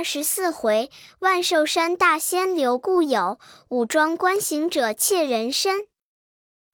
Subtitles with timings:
[0.00, 5.88] 二十四回，万寿山大仙留故友，武装观行者窃人身。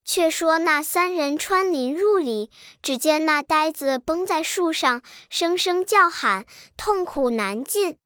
[0.04, 2.52] 却说那三人穿林入里，
[2.82, 7.98] 只见那呆子绷在树上，声声叫喊，痛苦难禁。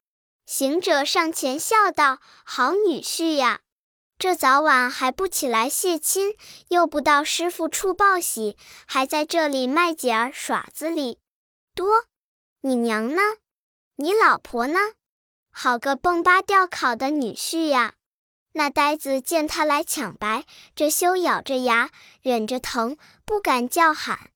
[0.46, 3.60] 行者上前笑道：“好女婿呀，
[4.18, 6.34] 这早晚还不起来谢亲，
[6.68, 8.56] 又不到师傅处报喜，
[8.86, 11.18] 还在这里卖姐儿耍子哩
[11.74, 12.06] 多。
[12.62, 13.20] 你娘呢？
[13.96, 14.78] 你老婆呢？
[15.62, 17.92] 好个蹦巴吊考的女婿呀！”
[18.56, 21.90] 那呆子见他来抢白，这羞咬着牙，
[22.22, 24.30] 忍着疼，不敢叫喊。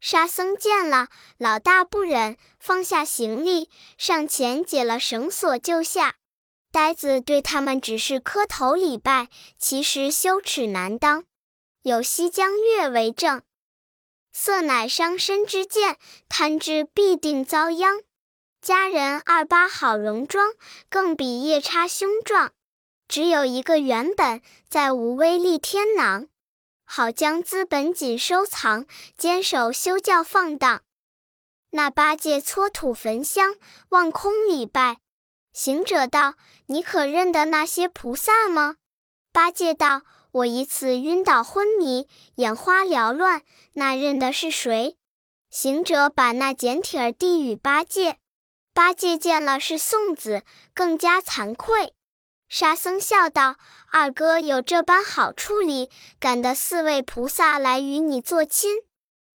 [0.00, 6.16] 沙僧见了，老大不忍，放下行李，上前解了绳索，救下。
[6.72, 11.24] 呆子对他们只是磕头礼拜，其实羞耻难当。
[11.82, 13.42] 有西江月为证，
[14.32, 18.00] 色乃伤身之剑，贪之必定遭殃。
[18.64, 20.54] 佳人二八好容妆，
[20.88, 22.50] 更比夜叉凶壮。
[23.06, 26.28] 只有一个原本，再无威力天囊，
[26.86, 28.86] 好将资本紧收藏，
[29.18, 30.80] 坚守休教放荡。
[31.72, 33.54] 那八戒搓土焚香，
[33.90, 34.96] 望空礼拜。
[35.52, 38.76] 行者道：“你可认得那些菩萨吗？”
[39.30, 43.42] 八戒道：“我一次晕倒昏迷，眼花缭乱，
[43.74, 44.96] 那认得是谁？”
[45.52, 48.18] 行者把那简帖递与八戒，
[48.74, 50.42] 八戒见了是送子，
[50.74, 51.94] 更加惭愧。
[52.48, 53.56] 沙僧笑道
[53.90, 58.82] ：“二哥有这般好处理，赶得四位菩萨来与你做亲。”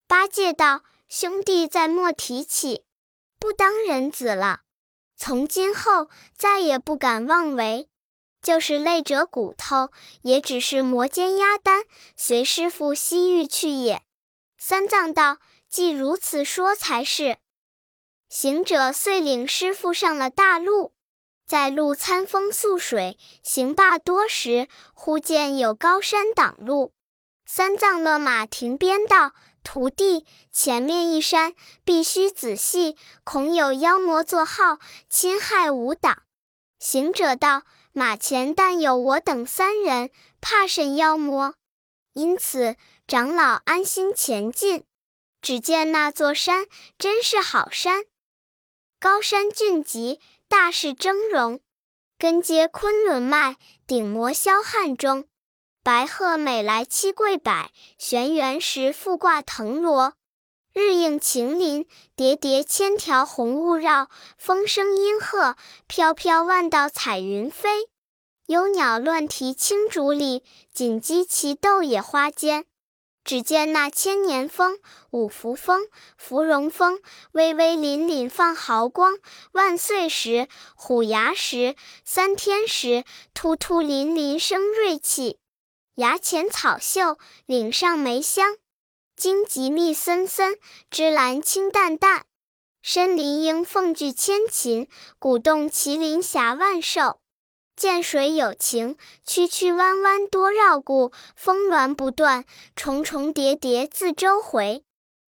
[0.07, 2.83] 八戒道：“兄弟再莫提起，
[3.39, 4.61] 不当人子了。
[5.15, 7.87] 从今后再也不敢妄为，
[8.41, 9.89] 就是累折骨头，
[10.21, 11.83] 也只是磨尖压担，
[12.17, 14.01] 随师傅西域去也。”
[14.59, 15.37] 三藏道
[15.69, 17.37] ：“既如此说才是。”
[18.29, 20.93] 行者遂领师傅上了大路。
[21.47, 26.93] 在路餐风宿水，行罢多时，忽见有高山挡路。
[27.43, 29.33] 三藏勒马停鞭道
[29.65, 34.77] ：“徒弟，前面一山，必须仔细，恐有妖魔作号，
[35.09, 36.21] 侵害吾党。”
[36.77, 41.55] 行者道：“马前但有我等三人，怕甚妖魔？
[42.13, 42.75] 因此
[43.07, 44.85] 长老安心前进。
[45.41, 46.67] 只见那座山，
[46.99, 48.03] 真是好山，
[48.99, 51.59] 高山峻极。”大势峥嵘，
[52.17, 53.55] 根接昆仑脉，
[53.85, 55.27] 顶摩霄汉中。
[55.83, 60.15] 白鹤每来七跪摆，玄元石复挂藤萝。
[60.73, 64.09] 日映晴林，叠叠千条红雾绕。
[64.39, 65.55] 风声阴鹤，
[65.85, 67.89] 飘飘万道彩云飞。
[68.47, 70.43] 幽鸟乱啼青竹里，
[70.73, 72.65] 锦鸡齐斗野花间。
[73.23, 74.79] 只见那千年峰、
[75.11, 75.87] 五福峰、
[76.17, 76.99] 芙蓉峰，
[77.33, 79.15] 巍巍凛凛放毫光；
[79.51, 83.03] 万岁石、虎牙石、三天石，
[83.33, 85.37] 突突凛凛生锐气。
[85.95, 88.55] 崖前草秀，岭上梅香，
[89.15, 90.57] 荆棘密森森，
[90.89, 92.25] 芝兰清淡淡。
[92.81, 94.87] 深林鹰凤聚千禽，
[95.19, 97.18] 古洞麒麟峡万兽。
[97.79, 102.43] 涧水有情，曲曲弯弯多绕故；峰峦不断，
[102.75, 104.83] 重重叠叠自周回。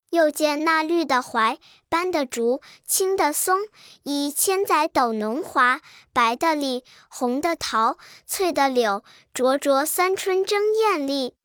[0.09, 3.61] 又见那绿的槐，斑的竹，青的松，
[4.03, 5.79] 以千载斗浓华；
[6.11, 7.97] 白的李，红的桃，
[8.27, 11.35] 翠的柳，灼灼三春争艳丽。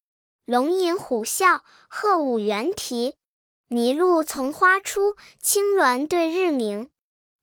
[0.45, 3.15] 龙吟虎啸，鹤舞猿啼，
[3.69, 6.91] 麋鹿从花出，青鸾对日鸣。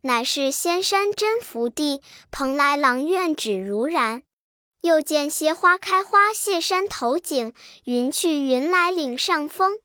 [0.06, 4.24] 乃是仙山真福地，蓬莱廊院只如然。
[4.82, 7.54] 又见些花开花谢山头景，
[7.86, 9.80] 云去云来岭上风。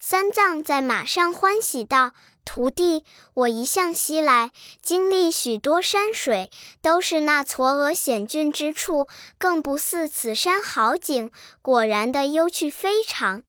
[0.00, 2.12] 三藏在马上欢喜道
[2.44, 3.04] ：“徒弟，
[3.34, 4.50] 我一向西来，
[4.82, 6.50] 经历许多山水，
[6.82, 9.06] 都是那嵯峨险峻之处，
[9.38, 11.30] 更不似此山好景。
[11.62, 13.44] 果然的幽趣非常。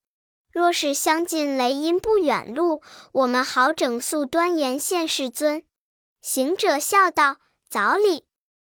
[0.54, 5.64] 若是相近雷音不远路，我们好整宿端严现世尊。”
[6.22, 7.38] 行者笑道
[7.68, 8.28] ：“早礼，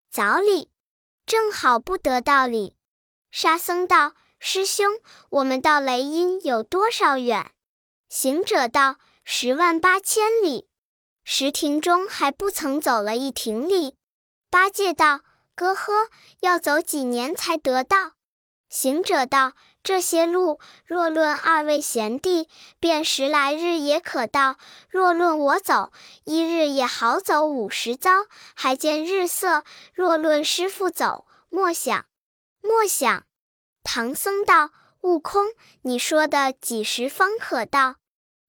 [0.08, 0.70] 早礼，
[1.26, 2.76] 正好不得道理。”
[3.32, 7.50] 沙僧道：“师兄，我们到雷音有多少远？”
[8.08, 10.68] 行者道：“十万八千里。
[11.24, 13.96] 十亭中还不曾走了一亭里。”
[14.48, 15.22] 八戒道
[15.56, 16.08] ：“哥呵，
[16.40, 18.12] 要走几年才得到？”
[18.70, 19.54] 行者道。
[19.82, 22.48] 这些路，若论二位贤弟，
[22.78, 24.56] 便十来日也可到；
[24.88, 25.90] 若论我走，
[26.24, 29.64] 一日也好走五十遭，还见日色。
[29.94, 32.04] 若论师傅走，莫想，
[32.60, 33.24] 莫想。
[33.82, 35.46] 唐僧道：“悟空，
[35.82, 37.96] 你说的几时方可到？”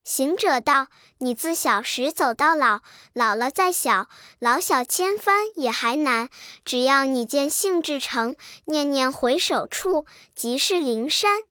[0.03, 0.87] 行者道
[1.19, 2.81] ：“你自小时走到老，
[3.13, 4.09] 老了再小，
[4.39, 6.29] 老小千帆也还难。
[6.65, 11.41] 只要你见性至诚，念念回首处，即是灵山。”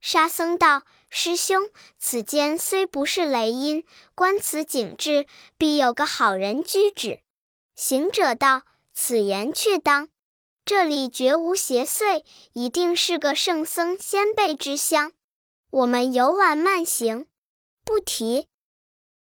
[0.00, 3.84] 沙僧道：“师兄，此间虽不是雷音，
[4.14, 7.20] 观此景致，必有个好人居止。”
[7.74, 8.62] 行者道
[8.94, 10.08] ：“此言却当，
[10.64, 12.22] 这里绝无邪祟，
[12.52, 15.10] 一定是个圣僧先辈之乡。
[15.70, 17.26] 我们游玩慢行。”
[17.88, 18.46] 不提。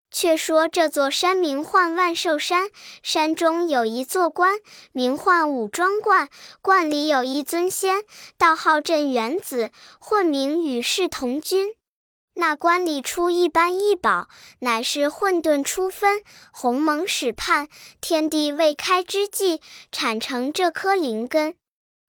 [0.10, 2.72] 却说这座山名唤万寿山，
[3.04, 4.58] 山中有一座观，
[4.92, 6.30] 名唤五庄观。
[6.64, 8.04] 观里有一尊仙，
[8.40, 9.70] 道号镇元子，
[10.00, 11.76] 混名与世同君。
[12.34, 14.30] 那观里出一般异宝，
[14.60, 17.68] 乃是混沌初分，鸿蒙始判，
[18.02, 19.62] 天地未开之际，
[19.92, 21.56] 产成这颗灵根。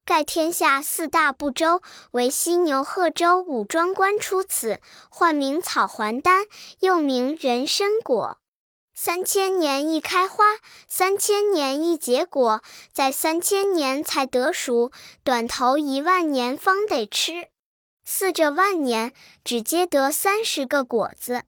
[0.07, 1.81] 盖天下四大部洲，
[2.11, 6.45] 为犀牛贺州五庄观出此，唤名草还丹，
[6.79, 8.37] 又名人参果。
[8.93, 10.45] 三千年一开花，
[10.87, 12.61] 三千年一结果，
[12.93, 14.93] 在三千年才得熟，
[15.25, 17.49] 短头一万年方得吃。
[18.05, 19.11] 四这万年，
[19.43, 21.43] 只结得三十个果子，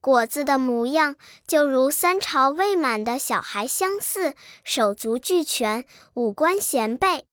[0.00, 1.16] 果子的模样
[1.46, 4.32] 就如三朝未满的小孩相似，
[4.64, 5.84] 手足俱全，
[6.14, 7.26] 五官贤备。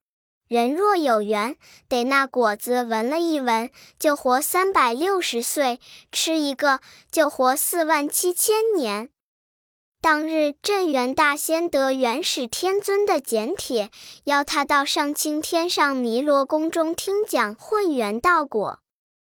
[0.56, 1.58] 人若有缘，
[1.90, 3.70] 得那果子闻了一闻，
[4.00, 5.80] 就活三百六十岁；
[6.14, 6.80] 吃一个，
[7.12, 9.10] 就活四万七千年。
[10.00, 13.92] 当日镇元大仙得元始天尊的简帖，
[14.24, 18.80] 邀他到上青天上弥罗宫中听讲混元道果。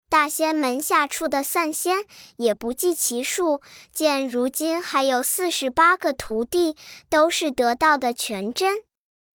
[0.09, 3.61] 大仙门下出的散仙也不计其数，
[3.93, 6.75] 见如今还有四十八个徒弟，
[7.11, 8.88] 都是得道的全真。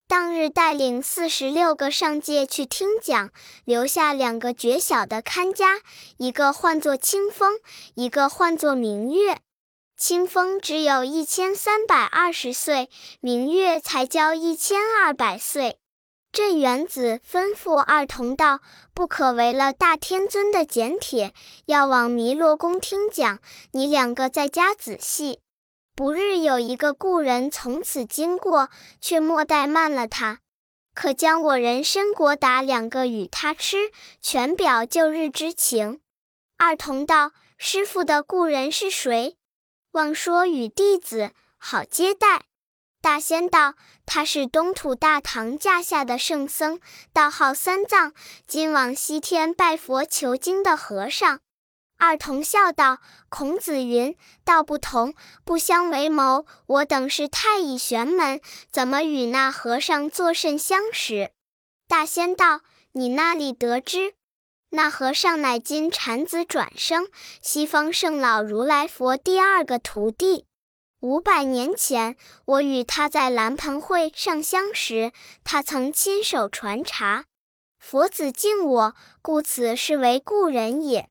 [0.06, 3.30] 当日带领四十六个上界去听讲，
[3.64, 5.80] 留下两个绝小的看家，
[6.18, 7.58] 一个唤作清风，
[7.94, 9.38] 一个唤作明月。
[9.96, 12.90] 清风只有一千三百二十岁，
[13.20, 15.78] 明月才交一千二百岁。
[16.32, 18.60] 镇元子吩咐二童道
[18.92, 21.32] ：“不可违了大天尊的简帖，
[21.66, 23.38] 要往弥罗宫听讲。
[23.70, 25.38] 你两个在家仔细。”
[25.96, 28.68] 不日有一个故人从此经过，
[29.00, 30.40] 却莫怠慢了他，
[30.92, 36.00] 可将我人参果打两个与他吃，全表旧日之情。
[36.56, 39.36] 二童道：“师傅的故人是谁？
[39.92, 42.46] 望说与弟子好接待。”
[43.00, 43.74] 大仙道
[44.04, 46.80] ：“他是东土大唐驾下的圣僧，
[47.12, 48.12] 道号三藏，
[48.48, 51.38] 今往西天拜佛求经的和尚。”
[51.96, 52.98] 二童笑道
[53.30, 55.14] ：“孔子云，道不同，
[55.44, 56.44] 不相为谋。
[56.66, 61.30] 我等是太乙玄门，怎么与那和尚作甚相识？”
[61.88, 62.60] 大仙道
[62.92, 64.14] ：“你那里得知？
[64.70, 67.06] 那和尚乃今禅子转生，
[67.40, 70.46] 西方圣老如来佛第二个徒弟。
[71.00, 75.12] 五百年前，我与他在蓝盆会上相识，
[75.44, 77.26] 他曾亲手传茶。
[77.78, 81.08] 佛子敬我，故此是为故人也。”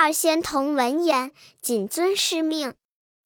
[0.00, 2.72] 二仙童闻言，谨遵师命。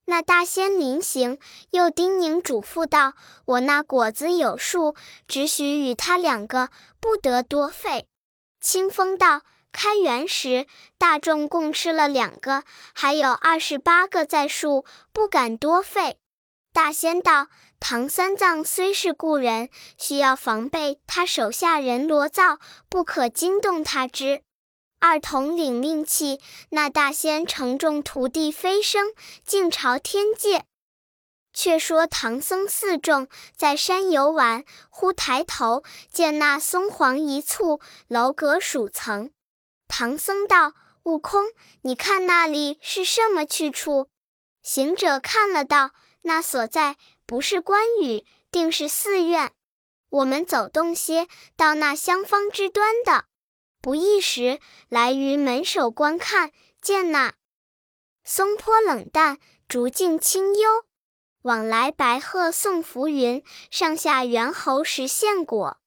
[0.06, 1.38] 那大仙临行，
[1.69, 3.12] 又叮咛嘱咐道
[3.44, 4.94] ：“我那果子有数，
[5.28, 8.06] 只许与他两个，不得多费。”
[8.58, 10.66] 清风道：“开园时，
[10.96, 12.64] 大众共吃了两个，
[12.94, 16.16] 还有二十八个在数，不敢多费。”
[16.72, 17.48] 大仙道
[17.78, 19.68] ：“唐三藏虽是故人，
[19.98, 22.58] 需要防备他手下人罗造，
[22.88, 24.40] 不可惊动他之。”
[25.02, 26.38] 二童领命去，
[26.71, 29.12] 那大仙乘众徒弟飞升，
[29.44, 30.64] 竟朝天界。
[31.52, 35.82] 却说唐僧四众在山游玩，忽抬头
[36.12, 39.32] 见那松黄一簇，楼阁数层。
[39.88, 41.47] 唐僧道：“悟空，
[41.80, 44.06] 你看那里是什么去处？”
[44.62, 45.90] 行者看了道
[46.23, 49.50] ：“那所在不是关羽，定是寺院。
[50.11, 53.25] 我们走动些，到那厢方之端的。”
[53.82, 57.34] 不一时，来于门首观看，见那
[58.22, 60.84] 松坡冷淡，竹径清幽，
[61.42, 65.78] 往来白鹤送浮云，上下猿猴食献果。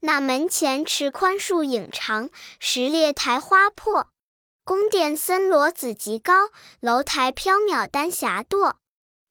[0.00, 2.28] 那门前池宽树影长，
[2.60, 4.08] 石列台花破，
[4.62, 6.50] 宫殿森罗子极高，
[6.80, 8.74] 楼台缥缈丹霞堕。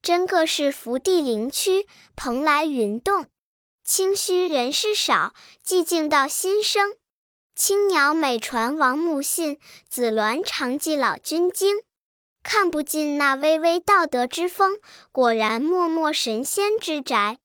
[0.01, 3.27] 真个是福地灵区，蓬莱云动，
[3.83, 6.97] 清虚人事少，寂静到心生。
[7.58, 9.58] 青鸟美传王母信，
[9.90, 11.78] 紫鸾常记老君经。
[12.44, 14.78] 看不尽那巍巍道德之风，
[15.12, 17.40] 果然默默神仙之宅。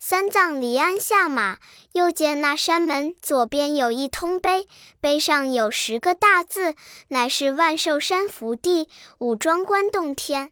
[0.00, 1.58] 三藏离鞍下马，
[1.92, 4.66] 又见那山门左边有一通碑，
[5.00, 6.74] 碑上有十个大字，
[7.06, 10.50] 乃是万寿山福地，五庄观洞天。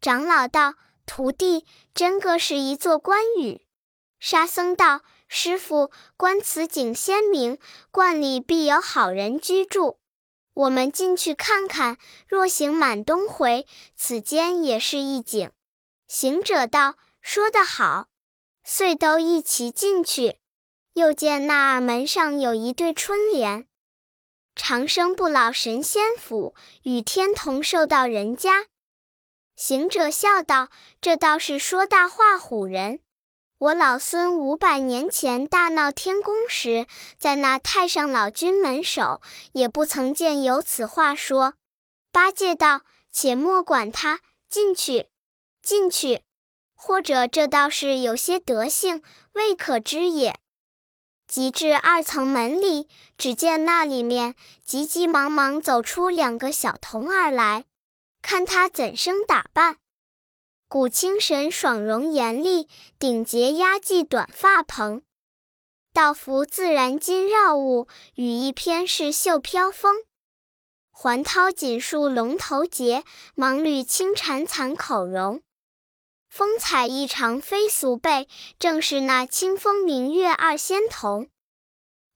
[0.00, 0.74] 长老道
[1.06, 3.62] ：“徒弟，真个是一座关羽。”
[4.20, 5.00] 沙僧道
[5.34, 7.58] ：“师傅，观此景鲜明，
[7.90, 9.98] 观里必有好人居住。
[10.52, 11.96] 我们进去看看。
[12.28, 15.50] 若行满东回，此间也是一景。”
[16.06, 18.08] 行者道：“说得好。”
[18.62, 20.36] 遂都一齐进去，
[20.92, 23.66] 又见那二门上有一对春联
[24.54, 28.66] ：“长生不老神仙府，与天同寿到人家。”
[29.56, 30.68] 行者笑道
[31.00, 33.00] ：“这倒是说大话唬人。
[33.62, 39.20] 我老孙五百年前大闹天宫时，在那太上老君门首，
[39.52, 41.54] 也不曾见有此话说。”
[42.10, 42.80] 八戒道
[43.12, 45.06] ：“且莫管他，进去，
[45.62, 46.22] 进去。”
[46.74, 49.00] 或者这倒是有些德性，
[49.34, 50.40] 未可知也。
[51.28, 57.66] 即至二层门里，只见那里面急急忙忙走出两个小童儿来，
[58.22, 59.76] 看他怎生打扮。
[60.72, 62.66] 古清神爽容严厉，
[62.98, 65.02] 顶节压髻短发蓬，
[65.92, 69.96] 道服自然金绕物，羽翼偏是绣飘风。
[70.90, 75.42] 环绦锦束龙头结，芒缕轻缠残口容。
[76.30, 78.26] 风采异常非俗辈，
[78.58, 81.28] 正是那清风明月二仙童。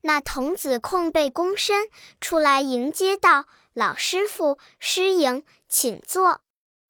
[0.00, 1.90] 那童子空背躬身
[2.22, 3.44] 出来迎接道
[3.74, 6.40] ：“老师傅，师迎，请坐。”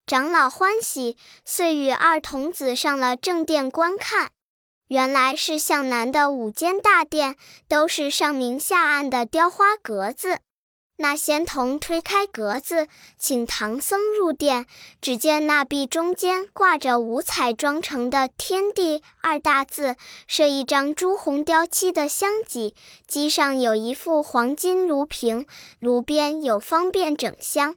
[0.07, 4.31] 长老欢喜，遂与二童子上了正殿观看。
[4.87, 7.35] 原来是向南的五间大殿，
[7.67, 10.39] 都是上明下暗的雕花格子。
[10.99, 12.87] 那仙童推开格子，
[13.19, 14.67] 请唐僧入殿。
[15.01, 19.97] 只见那壁中间挂着五彩妆成的“天地”二大字，
[20.29, 22.77] 设一张朱红雕漆的香几，
[23.09, 25.49] 几上有一副黄金炉瓶，
[25.81, 27.75] 炉边有方便整香。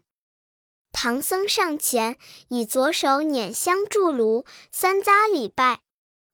[0.91, 2.17] 唐僧上前，
[2.50, 5.79] 以左手捻香筑炉，三匝礼拜，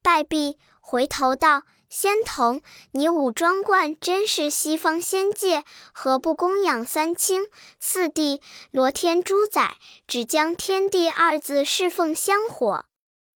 [0.01, 1.63] 拜毕，回头道。
[1.87, 7.45] 仙童，你五庄观真是西方仙界，何不供养三清
[7.79, 12.85] 四帝、罗天主宰，只将“天地”二字侍奉香火？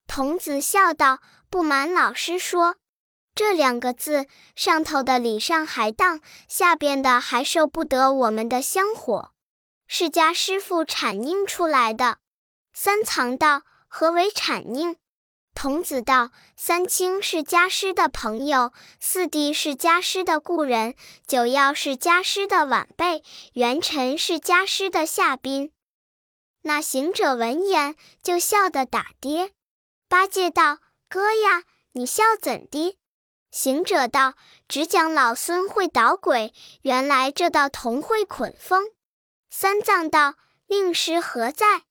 [0.07, 2.75] 童子笑道：“不瞒老师说，
[3.33, 9.31] 这两个字上头的礼上还当，下边的还受不得我们的香火，
[9.89, 12.19] 是家师傅阐印出来的。”
[12.71, 14.95] 三藏道：“何为阐印？”
[15.53, 20.95] 童子道：“三清是家师的朋友，四弟是家师的故人，
[21.27, 25.73] 九曜是家师的晚辈，元辰是家师的下宾。”
[26.63, 29.51] 那行者闻言，就笑得打跌。
[30.07, 30.77] 八戒道
[31.09, 32.97] ：“哥呀，你笑怎的？”
[33.51, 34.35] 行者道
[34.69, 36.53] ：“只讲老孙会捣鬼，
[36.83, 38.91] 原来这道童会捆风。”
[39.49, 40.35] 三藏道
[40.67, 41.83] ：“令师何在？”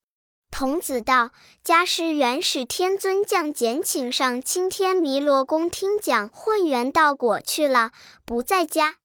[0.51, 7.93] 童子道：“家师元始天尊降简请上青天弥罗宫听讲混元道果去了，
[8.25, 8.97] 不在家。”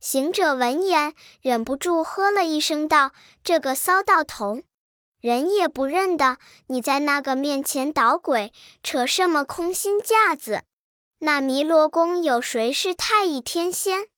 [0.00, 3.12] 行者闻言，忍不住喝了一声道
[3.44, 4.62] ：“这个骚道童，
[5.20, 10.62] 人也不认得，你在那个面前捣鬼，扯什么空心架子？
[11.20, 14.08] 那弥罗宫有谁是太乙天仙？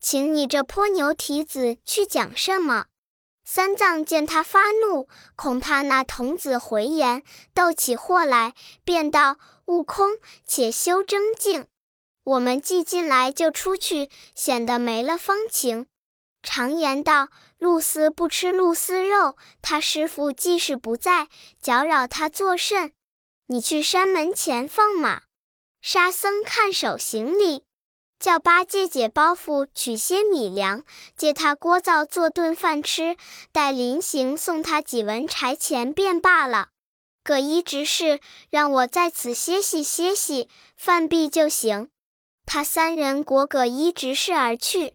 [0.00, 2.86] 请你这泼牛蹄子去讲什么？”
[3.44, 7.22] 三藏见他发怒，恐怕那童子回言，
[7.52, 9.36] 斗起祸来，便道
[9.66, 11.66] ：“悟空，且休争竞，
[12.24, 15.86] 我们既进来就出去，显得没了风情。
[16.42, 21.28] 常言道，露丝不吃露丝肉，他师傅既是不在，
[21.60, 22.92] 搅扰他作甚？
[23.46, 25.22] 你去山门前放马，
[25.82, 27.64] 沙僧看守行李。”
[28.18, 30.84] 叫八戒解包袱，取些米粮，
[31.16, 33.16] 借他锅灶做顿饭吃，
[33.52, 36.68] 待临行送他几文柴钱便罢了。
[37.22, 41.88] 葛一执事让我在此歇息歇息，饭毕就行。
[42.46, 44.94] 他三人裹葛一执事而去。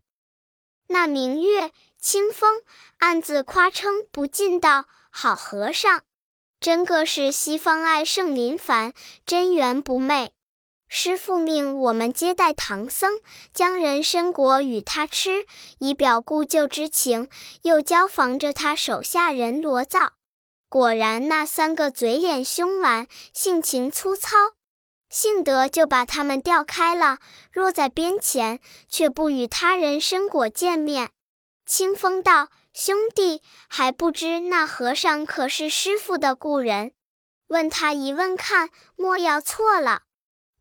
[0.88, 2.62] 那明月清风
[2.98, 6.04] 暗自夸称不尽道：“好和尚，
[6.60, 8.94] 真个是西方爱圣临凡，
[9.26, 10.32] 真缘不昧。”
[10.91, 13.22] 师父命我们接待唐僧，
[13.53, 15.46] 将人参果与他吃，
[15.77, 17.29] 以表故旧之情。
[17.62, 20.13] 又交防着他手下人罗造。
[20.67, 24.36] 果然那三个嘴脸凶顽，性情粗糙，
[25.12, 27.19] 幸得就把他们调开了，
[27.51, 31.12] 若在边前，却不与他人参果见面。
[31.67, 36.93] 清风道：“兄弟还不知那和尚可是师傅的故人？
[37.48, 40.01] 问他一问看，莫要错了。”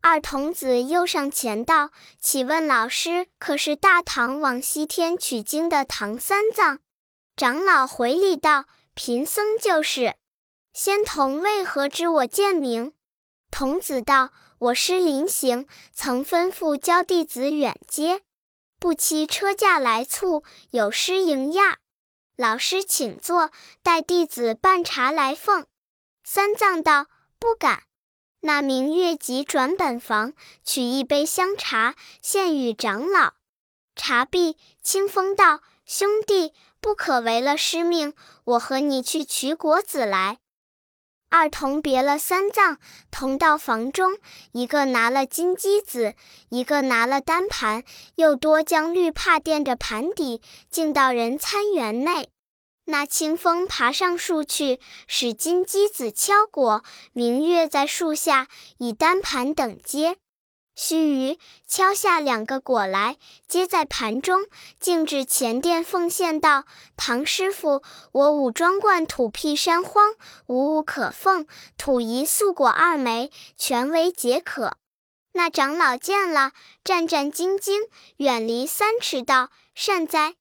[0.01, 1.91] 二童子又上前道
[2.21, 6.79] ：“启问老师，可是大唐往西天取经的唐三藏？”
[7.35, 8.65] 长老回礼道
[8.95, 10.15] ：“贫僧就是。
[10.73, 12.93] 仙童为何知我贱名？”
[13.51, 18.21] 童子道：“我师临行，曾吩咐教弟子远接，
[18.79, 21.79] 不期车驾来促，有失迎驾。
[22.37, 23.51] 老师请坐，
[23.83, 25.65] 待弟子办茶来奉。”
[26.23, 27.83] 三藏道：“不敢。”
[28.41, 33.33] 那明月即转本房，取一杯香茶，献与长老。
[33.95, 38.13] 茶毕，清风道：“兄弟，不可违了师命，
[38.45, 40.37] 我和你去取果子来。”
[41.29, 42.79] 二童别了三藏，
[43.11, 44.17] 同到房中，
[44.53, 46.15] 一个拿了金鸡子，
[46.49, 47.83] 一个拿了单盘，
[48.15, 50.41] 又多将绿帕垫着盘底，
[50.71, 52.31] 进到人参园内。
[52.89, 56.83] 那清风爬上树去，使金鸡子敲果。
[57.13, 58.47] 明月在树下，
[58.79, 60.17] 以单盘等接。
[60.75, 63.17] 须臾，敲下两个果来，
[63.47, 64.47] 接在盘中，
[64.79, 66.63] 径至前殿奉献道
[66.97, 70.15] ：“唐师傅，我武装观土僻山荒，
[70.47, 71.45] 无物可奉，
[71.77, 74.77] 土一素果二枚，全为解渴。”
[75.33, 76.53] 那长老见了，
[76.83, 80.33] 战战兢兢，远离三尺道：“善哉，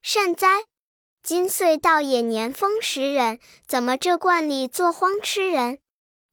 [0.00, 0.64] 善哉！”
[1.22, 5.78] 今岁倒也年丰时人，怎么这罐里作荒吃人？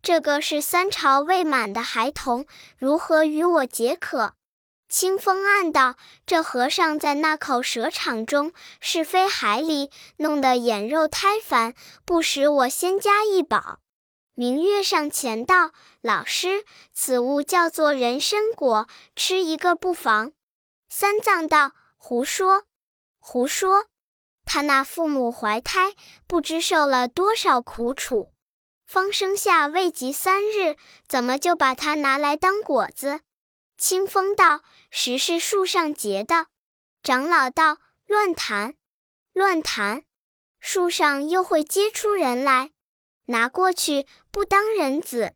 [0.01, 2.45] 这个是三朝未满的孩童，
[2.77, 4.33] 如何与我解渴？
[4.87, 11.73] 清风暗道：这和尚在那口蛇场中，是非海里，弄得眼肉胎烦，
[12.05, 13.79] 不使我先加一宝。
[14.33, 16.63] 明月上前道：老师，
[16.93, 20.31] 此物叫做人参果，吃一个不妨。
[20.87, 22.63] 三藏道：胡说，
[23.19, 23.87] 胡说。
[24.47, 25.93] 他那父母怀胎，
[26.25, 28.31] 不知受了多少苦楚，
[28.85, 30.77] 方生下未及三日，
[31.07, 33.19] 怎么就把它拿来当果子？
[33.77, 36.47] 清风道：“实是树上结的。”
[37.03, 37.77] 长老道
[38.07, 38.73] ：“乱谈，
[39.33, 40.03] 乱谈！
[40.59, 42.71] 树上又会结出人来？
[43.25, 45.35] 拿过去不当人子。”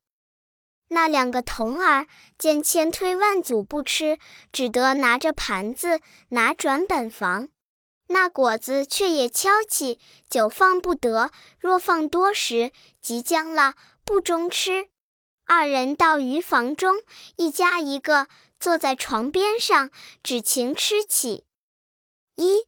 [0.89, 4.17] 那两个童儿见千推万阻不吃，
[4.51, 7.49] 只得拿着盘子拿转本房。
[8.11, 11.31] 那果子却也敲起，久放不得。
[11.59, 12.71] 若放多时，
[13.01, 14.89] 即将了，不中吃。
[15.45, 17.01] 二人到鱼房中，
[17.35, 18.27] 一家一个
[18.59, 19.89] 坐在床边上，
[20.23, 21.45] 只情吃起。
[22.35, 22.65] 一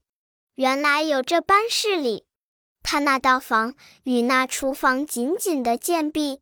[0.55, 2.25] 原来有这般事理。
[2.81, 6.41] 他那道房与那厨房紧紧的建壁，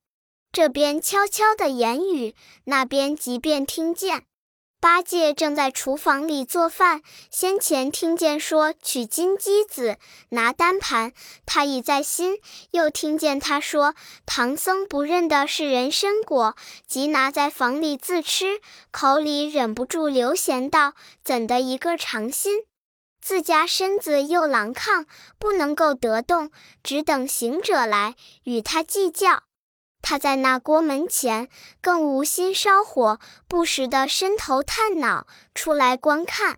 [0.52, 4.26] 这边悄悄的言语，那边即便听见。
[4.82, 9.98] 八戒正在厨房里做饭，先前听见说取金鸡子
[10.30, 11.14] 拿单盘，
[11.46, 12.38] 他已在心；
[12.72, 13.94] 又听见他说
[14.26, 16.56] 唐僧不认的是人参果，
[16.88, 22.64] 即拿在房里自吃，口里忍不住流涎道：“怎的一个长心？
[23.22, 25.06] 自家身子又狼亢，
[25.38, 26.50] 不能够得动，
[26.82, 28.16] 只等行者来
[28.46, 29.44] 与他计较。”
[30.02, 31.50] 他在那锅门前
[31.82, 36.58] 更无心烧火，不时地伸头探脑出来观看。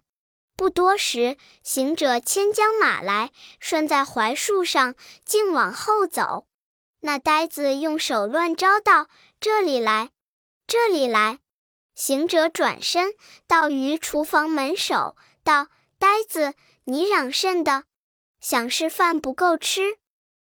[0.56, 6.46] 不多时，行者牵将马来，拴在槐树上，竟往后走。
[7.02, 9.08] 那呆子用手乱招道
[9.42, 10.12] ：“这里来，
[10.68, 11.40] 这里来！”
[11.96, 13.14] 行者转身
[13.48, 15.68] 到于厨房门首，道
[16.00, 16.54] ：“呆子，
[16.86, 17.84] 你嚷甚的？
[18.40, 19.98] 想是饭不够吃？”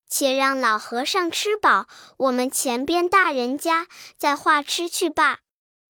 [0.10, 5.39] 且让老和尚吃饱，我们前边大人家再话吃去罢。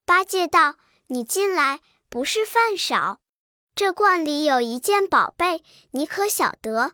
[0.05, 0.75] 八戒道
[1.08, 1.79] ：“你进来，
[2.10, 3.19] 不是饭少。
[3.73, 6.93] 这罐里有一件宝贝，你可晓得？”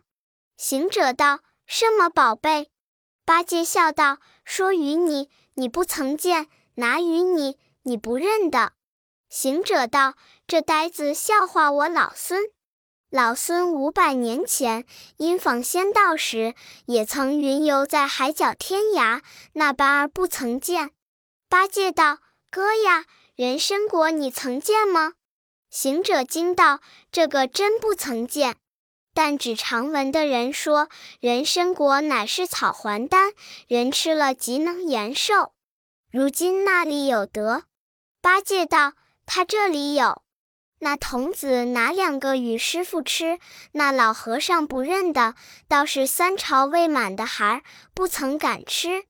[0.56, 2.70] 行者道：“什么宝贝？”
[3.26, 6.44] 八戒笑道：“说与你，你不曾见；
[6.76, 8.72] 拿与你，你不认得。”
[9.28, 10.14] 行者道
[10.46, 12.40] ：“这呆子笑话我老孙。”
[13.10, 14.84] 老孙五百年前
[15.18, 16.54] 因访仙道时，
[16.86, 20.90] 也曾云游在海角天涯，那般儿不曾见。
[21.48, 22.18] 八戒道
[22.50, 23.04] ：“哥呀，
[23.36, 25.12] 人参果你曾见吗？”
[25.70, 26.80] 行者惊道
[27.12, 28.56] ：“这个真不曾见，
[29.14, 30.88] 但只常闻的人说，
[31.20, 33.32] 人参果乃是草还丹，
[33.68, 35.52] 人吃了即能延寿。
[36.10, 37.62] 如今那里有得？”
[38.20, 40.22] 八戒道：“他这里有。”
[40.78, 43.38] 那童子拿两个与师傅吃，
[43.72, 45.34] 那老和尚不认得，
[45.66, 47.62] 倒是三朝未满的孩儿，
[47.94, 49.04] 不曾敢吃。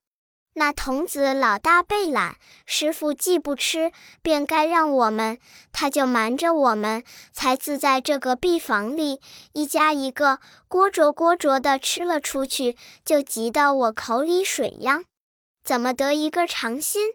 [0.53, 3.91] 那童子老大被懒，师傅既不吃，
[4.23, 5.37] 便该让我们，
[5.71, 9.21] 他就瞒着我们，才自在这个壁房里，
[9.53, 12.75] 一家一个，聒着聒着的吃了出去，
[13.05, 15.03] 就急得我口里水央，
[15.63, 17.11] 怎么得一个长心？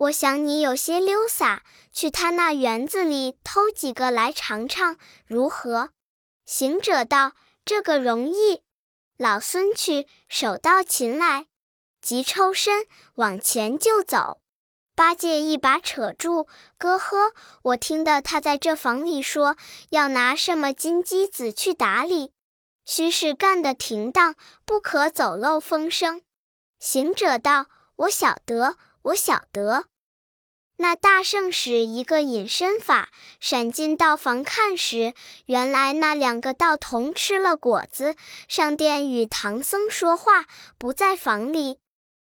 [0.00, 5.90] 我想你有些溜洒，去他那园子里偷几个来尝尝，如何？”
[6.46, 7.32] 行者道
[7.66, 8.62] ：“这个容易。”
[9.18, 11.48] 老孙去，手到擒来，
[12.00, 12.86] 急抽身
[13.16, 14.40] 往前就走。
[14.94, 19.58] 八戒一把扯住，哥呵，我听得他在这房里说
[19.90, 22.32] 要拿什么金鸡子去打理，
[22.86, 24.34] 须是干得停当，
[24.64, 26.22] 不可走漏风声。
[26.78, 29.84] 行者道：“我晓得，我晓得。”
[30.82, 35.12] 那大圣使一个隐身法，闪进道房看时，
[35.44, 38.16] 原来那两个道童吃了果子，
[38.48, 40.46] 上殿与唐僧说话，
[40.78, 41.76] 不在房里。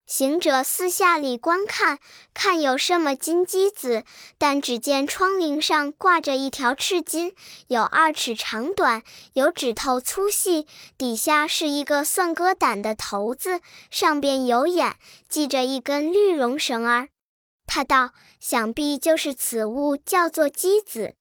[0.07, 1.99] 行者四下里观看，
[2.33, 4.05] 看有什么金鸡子，
[4.39, 7.35] 但只见窗棂上挂着一条赤金，
[7.67, 14.95] 有二尺长短，有指头粗细，底下是一个算鸽胆的头子，上边有眼，
[15.29, 17.09] 系着一根绿绒绳儿。
[17.67, 21.15] 他道：“想必就是此物，叫做鸡子。”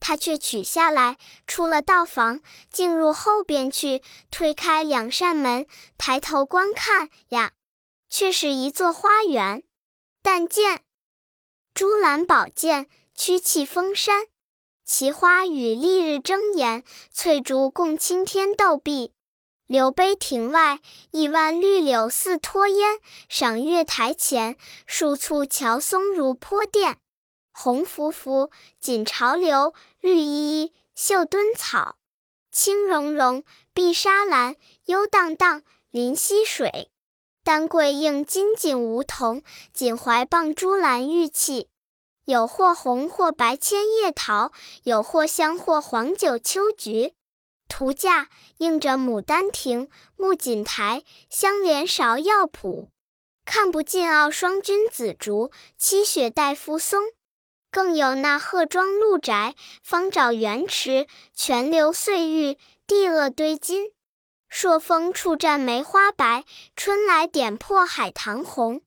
[0.00, 7.52] 他却取下来，出了道房，进入后边去，推开两扇门，抬头观看呀，
[8.10, 9.62] 却是一座花园。
[10.20, 10.82] 但见
[11.72, 14.26] 珠兰宝剑，曲气峰山，
[14.84, 19.14] 奇花与丽日争妍，翠竹共青天斗碧。
[19.66, 22.98] 柳碑亭外，一湾绿柳似托烟；
[23.30, 26.98] 赏月台前，树簇乔松如坡垫。
[27.50, 31.96] 红拂拂，锦潮流；绿依依，绣墩草。
[32.52, 36.90] 青茸茸，碧纱蓝；幽荡荡，临溪水。
[37.42, 41.70] 丹桂映金锦梧桐，锦怀傍珠兰玉砌。
[42.26, 47.14] 有或红或白千叶桃，有或香或黄九秋菊。
[47.68, 52.88] 图架映着牡丹亭、木槿台、香莲芍药圃，
[53.44, 57.02] 看不尽傲霜君子竹、七雪黛夫松，
[57.70, 63.92] 更有那鹤庄鹿宅、方沼园池、泉流碎玉、地萼堆金。
[64.48, 66.44] 朔风处绽梅花白，
[66.76, 68.82] 春来点破海棠红。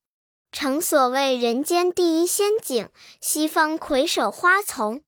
[0.50, 5.02] 诚所谓人间第一仙境，西方魁首花丛。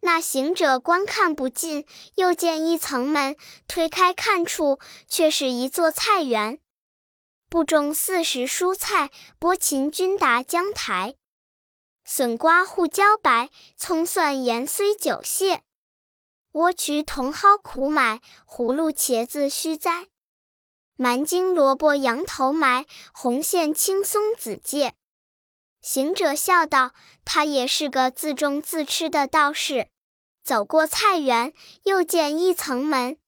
[0.00, 4.78] 那行者观看不尽，又见一层门，推开看处，
[5.08, 6.60] 却是一座菜园，
[7.48, 11.16] 不种四时蔬菜，拨芹菌达姜苔，
[12.04, 15.62] 笋瓜胡椒白，葱蒜盐虽酒蟹，
[16.52, 20.06] 莴苣茼蒿苦买，葫芦茄子须栽，
[20.96, 24.94] 蛮荆萝卜羊头埋，红线青松子芥。
[25.86, 26.94] 行者笑道
[27.24, 29.86] ：“他也是个自种自吃的道士。”
[30.42, 31.52] 走过菜园，
[31.84, 33.18] 又见一层门，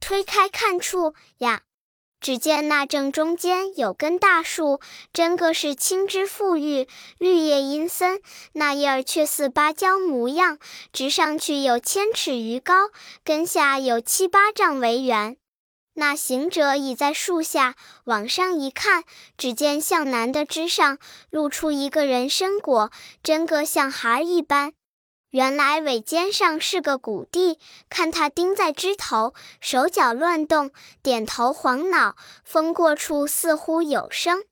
[0.00, 1.62] 推开看处呀，
[2.20, 4.80] 只见那正中间有根大树，
[5.12, 8.20] 真个是青枝馥郁，绿叶阴森，
[8.54, 10.58] 那叶儿却似芭蕉模样，
[10.92, 12.90] 直上去有千尺余高，
[13.22, 15.36] 根下有七八丈为圆。
[15.94, 17.74] 那行者倚在树下，
[18.04, 19.04] 往上一看，
[19.36, 20.98] 只见向南的枝上
[21.30, 22.90] 露出一个人参果，
[23.22, 24.72] 真个像孩儿一般。
[25.30, 30.72] 原来尾尖上是个谷地，看他钉在枝头，手脚乱动，
[31.02, 34.42] 点头晃脑，风过处似乎有声。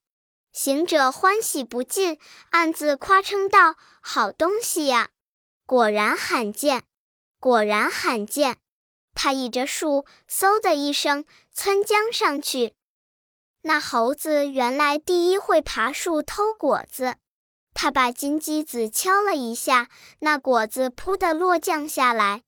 [0.53, 2.17] 行者欢喜不尽，
[2.51, 5.09] 暗自夸称道：“好东西呀！
[5.65, 6.83] 果然罕见，
[7.39, 8.57] 果然罕见。”
[9.21, 12.73] 他倚着树，嗖的一声窜江上去。
[13.63, 17.17] 那猴子原来第一会爬树偷果子。
[17.73, 22.43] 他把金鸡子敲了一下，那果子扑的落降下来，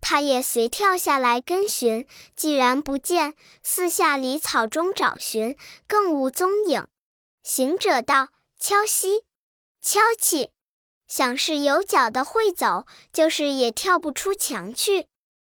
[0.00, 2.06] 他也随跳下来跟寻。
[2.36, 5.56] 既然不见，四下里草中找寻，
[5.88, 6.86] 更无踪影。
[7.42, 8.28] 行者道
[8.60, 9.24] ：“敲西，
[9.80, 10.52] 敲起，
[11.08, 15.08] 想是有脚的会走，就是也跳不出墙去。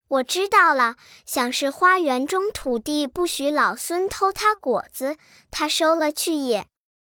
[0.08, 5.16] 我知道了，想是花园中土地不许老孙偷他果子，
[5.50, 6.66] 他收了去也。”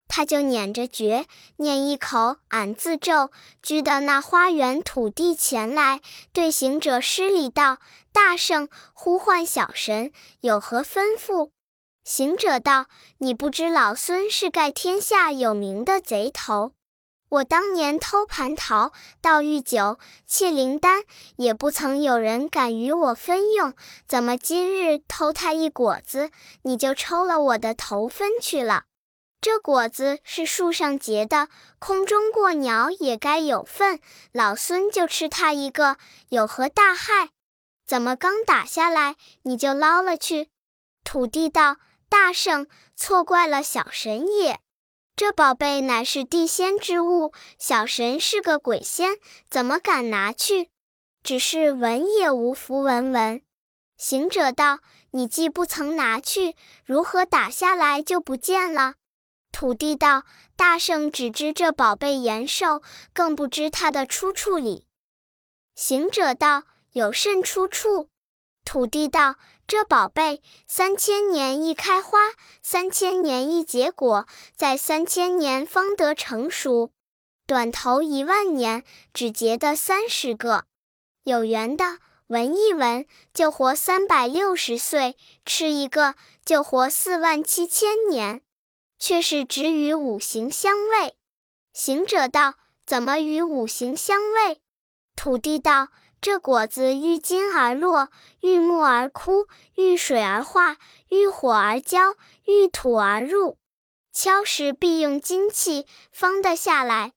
[0.08, 1.26] 他就捻着诀，
[1.58, 3.32] 念一口“俺自咒”，
[3.64, 6.02] 居到那花园土地前来，
[6.32, 7.80] 对行者施礼道
[8.14, 11.50] ：“大圣，呼唤小神，有何吩咐？”
[12.06, 12.88] 行者道
[13.20, 16.74] ：“你不知老孙是盖天下有名的贼头，
[17.34, 21.04] 我当年偷蟠桃、盗玉酒、窃灵丹，
[21.38, 23.74] 也不曾有人敢与我分用，
[24.08, 26.30] 怎么今日偷他一果子，
[26.62, 28.84] 你就抽了我的头分去了？”
[29.42, 31.48] 这果子是树上结的，
[31.80, 34.00] 空中过鸟也该有份。
[34.32, 35.98] 老孙就吃它一个，
[36.30, 37.30] 有何大害？
[37.88, 40.50] 怎么刚打下来你就捞了去？
[41.04, 44.60] 土地道：“大圣错怪了小神也。
[45.16, 49.18] 这宝贝乃是地仙之物，小神是个鬼仙，
[49.50, 50.70] 怎么敢拿去？
[51.22, 53.42] 只是闻也无符文文。”
[53.96, 54.80] 行者道
[55.12, 58.96] ：“你既不曾拿去，如何打下来就不见了？”
[59.54, 60.24] 土地道
[60.58, 62.82] ：“大圣只知这宝贝延寿，
[63.14, 64.88] 更不知它的出处里。”
[65.76, 68.10] 行者道：“有甚出处？”
[68.66, 69.36] 土地道
[69.68, 72.20] ：“这宝贝三千年一开花，
[72.62, 76.92] 三千年一结果，在三千年方得成熟。
[77.46, 80.66] 短头一万年，只结得三十个。
[81.24, 88.42] 有缘的闻一闻，就活三百六十岁；吃一个，就活四万七千年。
[88.98, 91.16] 却是只与五行相位。”
[91.74, 92.56] 行者道
[92.88, 94.62] ：“怎么与五行相位？”
[95.16, 95.90] 土地道。
[96.24, 98.08] 这果子遇金而落，
[98.40, 100.78] 遇木而枯，遇水而化，
[101.10, 103.58] 遇火而焦，遇土而入。
[104.14, 107.12] 敲时必用金器方得下来，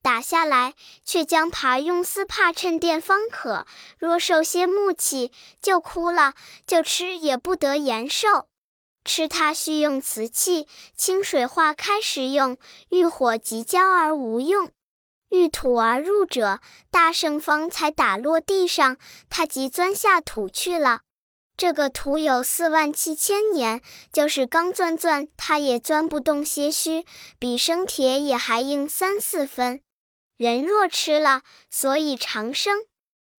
[0.00, 0.72] 打下来
[1.04, 3.66] 却将耙用丝帕衬垫方可。
[3.98, 6.32] 若受些木气，就枯了，
[6.66, 8.48] 就吃也不得延寿。
[9.04, 10.66] 吃它须用瓷器，
[10.96, 12.56] 清水化开时用，
[12.88, 14.70] 遇火即焦而无用。
[15.30, 16.60] 遇土而入者，
[16.90, 18.96] 大圣方才打落地上，
[19.28, 21.00] 他即钻下土去了。
[21.56, 23.80] 这个土有四万七千年，
[24.12, 27.04] 就是刚钻钻，他也钻不动些许，
[27.38, 29.80] 比生铁也还硬三四分。
[30.36, 32.80] 人若吃了，所以长生。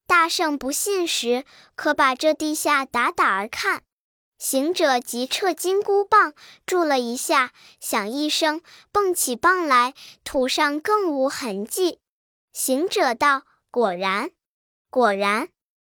[0.08, 1.46] 大圣不信时，
[1.76, 3.84] 可把这地下打打而看。
[4.38, 6.34] 行者即撤金箍棒，
[6.66, 12.00] 住了一下，响一声，蹦起棒来，土上更无痕迹。
[12.54, 14.32] 行者道：“果然，
[14.90, 15.50] 果然，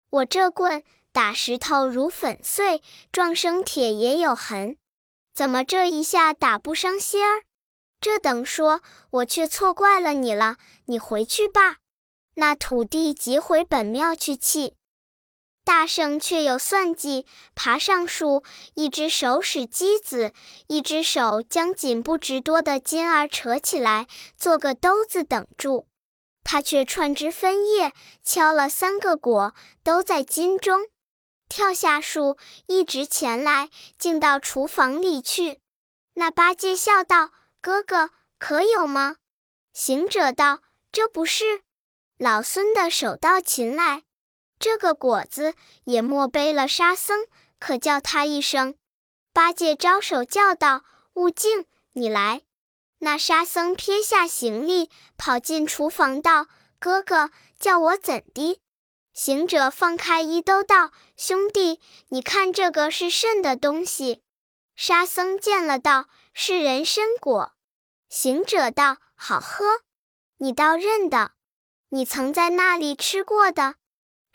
[0.10, 4.78] 我这棍打石头如粉碎，撞生铁也有痕，
[5.34, 7.44] 怎么这一下打不伤些儿？
[8.02, 10.58] 这等说，我却错怪了你了。
[10.86, 11.78] 你回去吧。”
[12.36, 14.76] 那土地即回本庙去气。
[15.70, 20.34] 大圣却有算计，爬上树，一只手使机子，
[20.66, 25.86] 一只手将颈部直多的金儿扯起来，做个兜子等住。
[26.44, 29.54] 他却串枝分叶，敲了三个果，
[29.84, 30.88] 都在金中。
[31.48, 35.60] 跳下树，一直前来，进到厨房里去。
[36.16, 37.30] 那八戒笑道
[37.62, 39.18] ：“哥哥可有吗？”
[39.72, 41.62] 行者道：“这不是
[42.18, 44.06] 老孙的手到擒来。”
[44.60, 47.26] 这个果子也莫背了沙僧，
[47.60, 48.76] 可叫他一声。
[49.32, 50.84] 八戒招手叫道
[51.16, 52.42] ：“悟净，你来。”
[53.00, 58.60] 那沙僧撇下行李，跑进厨房道：“哥哥叫我怎的？”
[59.16, 64.22] 行者放开衣兜道：“兄弟，你看这个是甚的东西？”
[64.76, 67.54] 沙僧见了道：“是人参果。”
[68.10, 69.66] 行者道：“好喝，
[70.38, 71.32] 你倒认得，
[71.90, 73.76] 你曾在那里吃过的。”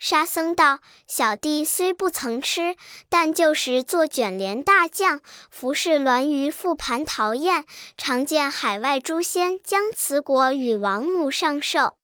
[0.07, 2.75] 沙僧道：“小弟虽不曾吃，
[3.09, 7.65] 但旧时做卷帘大将，服侍栾鱼赴蟠桃宴，
[7.97, 11.97] 常见海外诸仙将此果与王母上寿，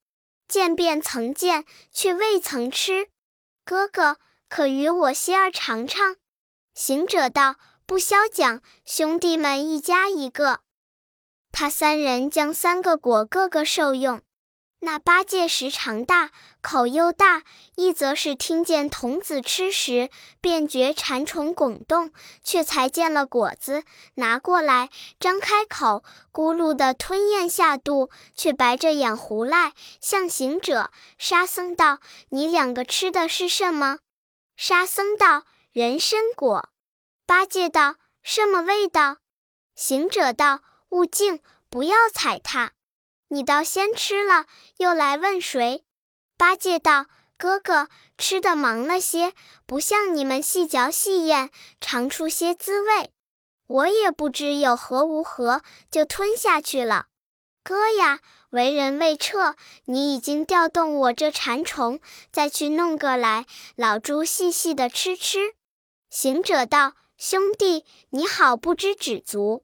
[0.47, 3.07] 见便曾见，却未曾吃。
[3.63, 4.17] 哥哥
[4.49, 6.15] 可与我些儿尝尝？”
[6.73, 10.61] 行者道：“不消讲，兄弟们一家一个。”
[11.53, 14.23] 他三人将三个果个个受用。
[14.83, 17.43] 那八戒时长大，口又大，
[17.75, 20.09] 一则是听见童子吃时，
[20.41, 22.11] 便觉馋虫拱动，
[22.43, 23.83] 却才见了果子，
[24.15, 24.89] 拿过来，
[25.19, 30.89] 张开口，咕噜的吞咽下肚，却白着眼胡赖，向行者、
[31.19, 33.99] 沙僧道：“你两个吃的是什么？”
[34.57, 36.69] 沙僧道：“人参果。”
[37.27, 39.17] 八戒道：“什么味道？”
[39.77, 41.39] 行者道：“悟净，
[41.69, 42.71] 不要踩它。”
[43.33, 45.85] 你倒先吃了，又来问谁？
[46.35, 47.05] 八戒道
[47.39, 49.31] ：“哥哥吃的忙了些，
[49.65, 53.13] 不像你们细嚼细咽，尝出些滋味。
[53.67, 57.05] 我也不知有何无何，就吞下去了。
[57.63, 62.01] 哥呀，为人未彻，你已经调动我这馋虫，
[62.33, 63.45] 再去弄个来，
[63.77, 65.53] 老猪细细的吃吃。”
[66.11, 69.63] 行者道：“兄弟，你好不知止足。”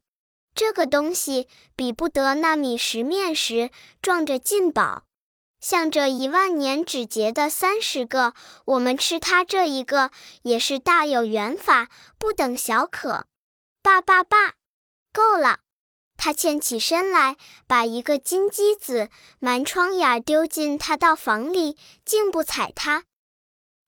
[0.58, 3.70] 这个东西比不得那米石面石，
[4.02, 5.04] 撞着进宝。
[5.62, 8.34] 像这一万年只结的三十个，
[8.65, 10.10] 我们吃它这一个，
[10.41, 13.28] 也是大有缘法，不等小可。
[13.84, 14.56] 罢罢罢，
[15.13, 15.60] 够了！
[16.17, 23.04] 他欠起身来，把一个金鸡子满窗眼丢进他道房里，竟不睬他。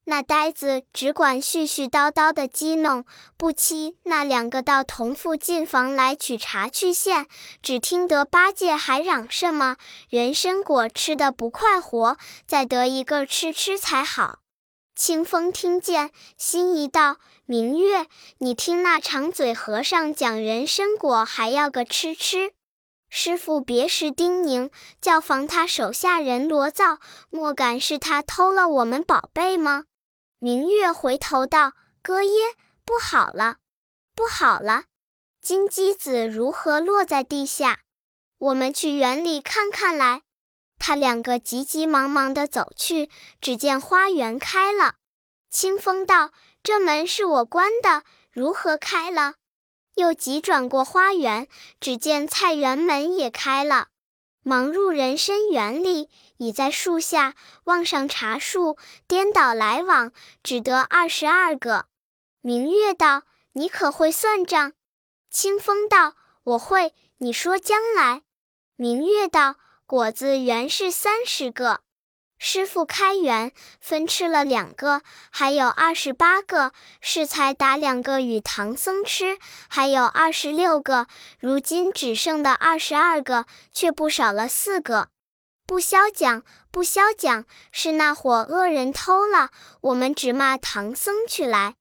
[0.09, 3.05] 那呆子只管絮絮叨叨的激弄，
[3.37, 7.27] 不期那两个到同父进房来取茶去献，
[7.61, 9.77] 只听得八戒还嚷什么
[10.09, 12.17] 人参果吃的不快活，
[12.47, 14.39] 再得一个吃吃才好。
[14.95, 18.07] 清风听见，心一道：明月，
[18.39, 22.53] 你听那长嘴和尚讲人参果还要个吃吃。
[23.11, 26.97] 师傅别时叮咛，叫防他手下人罗造，
[27.29, 29.83] 莫敢是他偷了我们宝贝吗？
[30.41, 33.57] 明月回头道：“哥耶，不好了，
[34.15, 34.85] 不好了！
[35.41, 37.81] 金鸡子如何落在地下？
[38.37, 40.21] 我们去园里看看来。”
[40.79, 43.09] 他两个急急忙忙地走去，
[43.41, 44.95] 只见花园开了。
[45.49, 46.31] 清风道
[46.63, 49.33] ：“这门是我关的，如何开了？”
[49.95, 51.49] 又急转过花园，
[51.81, 53.89] 只见菜园门也开了。
[54.49, 57.35] 忙入人参园里，倚在树下
[57.65, 61.85] 望上茶树，颠倒来往，只得二十二个。
[62.41, 64.73] 明月道：“你可会算账？”
[65.29, 68.23] 清风道：“我会。”你说将来。
[68.75, 71.81] 明月道：“果子原是三十个。”
[72.39, 76.71] 师傅开园，分吃了两个，还有二十八个。
[77.01, 81.07] 是才打两个与唐僧吃，还有二十六个。
[81.37, 85.09] 如今只剩的二十二个，却不少了四个。
[85.67, 89.49] 不消讲，不消讲，是那伙恶人偷了。
[89.81, 91.75] 我们只骂唐僧去来。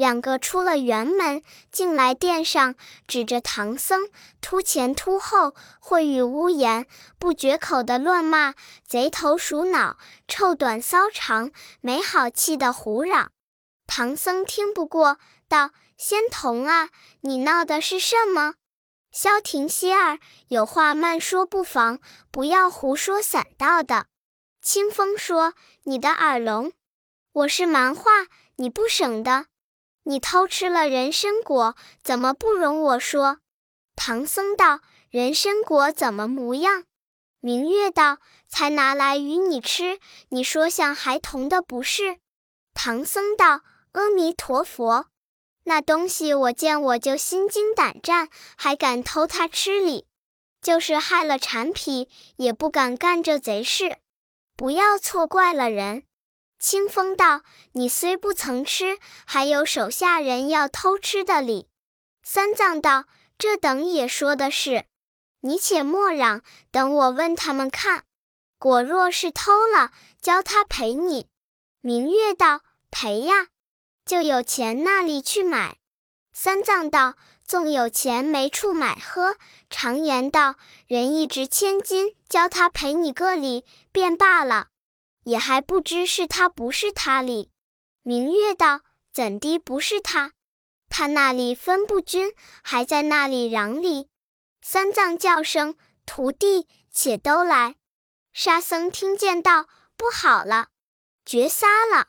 [0.00, 2.74] 两个出了园门，进来殿上，
[3.06, 4.08] 指着唐僧，
[4.40, 6.86] 突前突后，秽语污言，
[7.18, 11.50] 不绝口的乱骂，贼头鼠脑，臭短骚长，
[11.82, 13.30] 没好气的胡嚷。
[13.86, 16.88] 唐僧听不过，道：“仙童啊，
[17.20, 18.54] 你闹的是什么？
[19.12, 24.06] 消停些儿，有话慢说不妨，不要胡说散道的。”
[24.64, 25.52] 清风说
[25.84, 26.72] ：“你的耳聋，
[27.32, 28.10] 我是蛮话，
[28.56, 29.44] 你不省的。”
[30.04, 33.38] 你偷吃了人参果，怎么不容我说？
[33.94, 36.84] 唐僧道：“人参果怎么模样？”
[37.40, 39.98] 明月道：“才拿来与你吃，
[40.30, 42.18] 你说像孩童的不是？”
[42.74, 43.60] 唐僧道
[43.92, 45.06] ：“阿弥陀佛，
[45.64, 50.06] 那东西我见我就心惊胆战，还敢偷它吃哩？
[50.62, 53.98] 就是害了馋皮，也不敢干这贼事。
[54.56, 56.04] 不要错怪了人。”
[56.60, 57.40] 清风道
[57.72, 61.68] ：“你虽不曾吃，还有手下人要偷吃的礼。”
[62.22, 63.06] 三藏道
[63.38, 64.84] ：“这等也说的是，
[65.40, 68.04] 你且莫嚷，等我问他们看。
[68.58, 71.26] 果若是偷了，教他赔你。”
[71.80, 72.60] 明月道
[72.92, 73.46] ：“赔呀，
[74.04, 75.78] 就有钱那里去买。”
[76.34, 79.36] 三藏道：“纵有钱没处买喝。
[79.70, 84.68] 常言道，人一值千金，教他赔你个礼，便罢了。”
[85.24, 87.50] 也还不知是他不是他哩。
[88.02, 88.80] 明月道
[89.12, 90.32] ：“怎的不是他？
[90.88, 94.08] 他那里分不均，还在那里嚷哩。”
[94.62, 97.76] 三藏叫声：“徒弟，且都来！”
[98.32, 100.68] 沙僧听见道：“不好了，
[101.24, 102.08] 绝杀了！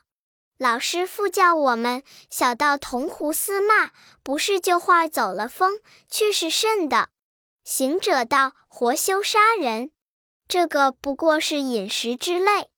[0.58, 3.90] 老师傅叫我们小道铜壶厮骂，
[4.22, 7.10] 不是就话走了风，却是甚的。”
[7.64, 9.92] 行者道：“活修杀人，
[10.48, 12.70] 这个不过是饮食之类。”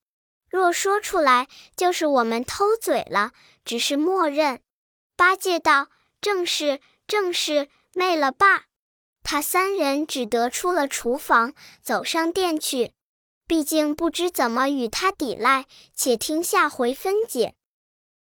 [0.55, 3.33] 若说出来，就是我们偷嘴了，
[3.65, 4.61] 只是默认。
[5.17, 5.89] 八戒道
[6.23, 8.67] ：“正是，正是，昧了罢。”
[9.25, 12.93] 他三人只得出了厨房，走上殿去。
[13.49, 17.57] 毕竟不知怎么与他抵赖，且听下回分解。